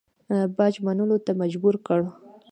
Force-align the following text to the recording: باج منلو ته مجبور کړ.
باج 0.55 0.73
منلو 0.85 1.17
ته 1.25 1.31
مجبور 1.41 1.75
کړ. 1.87 1.99